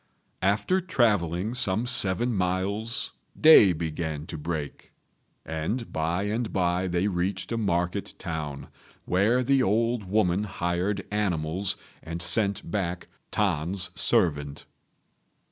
After 0.41 0.81
travelling 0.81 1.53
some 1.53 1.85
seven 1.85 2.33
miles 2.33 3.11
day 3.39 3.71
began 3.71 4.25
to 4.25 4.35
break; 4.39 4.93
and 5.45 5.93
by 5.93 6.23
and 6.23 6.51
by 6.51 6.87
they 6.87 7.05
reached 7.07 7.51
a 7.51 7.57
market 7.57 8.15
town, 8.17 8.69
where 9.05 9.43
the 9.43 9.61
old 9.61 10.05
woman 10.05 10.43
hired 10.45 11.05
animals 11.11 11.75
and 12.01 12.19
sent 12.19 12.71
back 12.71 13.09
T'an's 13.31 13.91
servant. 13.93 14.65